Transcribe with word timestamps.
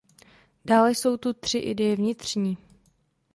Dále 0.65 0.91
jsou 0.95 1.17
tu 1.17 1.33
ideje 1.53 1.95
vnitřní. 1.95 2.57